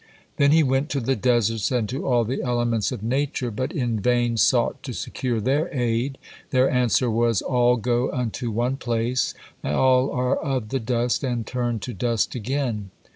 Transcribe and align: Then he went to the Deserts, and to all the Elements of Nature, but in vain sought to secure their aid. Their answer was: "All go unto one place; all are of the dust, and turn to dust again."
Then 0.37 0.51
he 0.51 0.63
went 0.63 0.89
to 0.89 0.99
the 0.99 1.15
Deserts, 1.15 1.69
and 1.71 1.87
to 1.89 2.07
all 2.07 2.23
the 2.23 2.41
Elements 2.41 2.91
of 2.91 3.03
Nature, 3.03 3.51
but 3.51 3.71
in 3.71 3.99
vain 3.99 4.35
sought 4.35 4.81
to 4.81 4.93
secure 4.93 5.39
their 5.39 5.71
aid. 5.71 6.17
Their 6.49 6.67
answer 6.71 7.11
was: 7.11 7.43
"All 7.43 7.77
go 7.77 8.11
unto 8.11 8.49
one 8.49 8.77
place; 8.77 9.35
all 9.63 10.09
are 10.09 10.35
of 10.37 10.69
the 10.69 10.79
dust, 10.79 11.23
and 11.23 11.45
turn 11.45 11.77
to 11.81 11.93
dust 11.93 12.33
again." 12.33 12.89